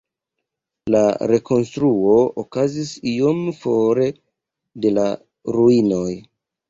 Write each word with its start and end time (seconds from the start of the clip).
La 0.93 1.01
rekonstruo 1.31 2.15
okazis 2.43 2.93
iom 3.11 3.43
for 3.59 4.03
de 4.87 4.97
la 4.97 5.05
ruinoj. 5.59 6.09